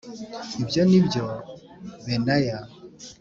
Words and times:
Ibyo 0.61 0.81
ni 0.89 0.99
byo 1.05 1.25
benaya 2.05 2.57